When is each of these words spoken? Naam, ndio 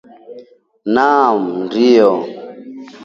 Naam, 0.93 1.41
ndio 1.63 2.09